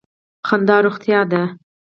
[0.47, 1.43] خندا روغتیا ده.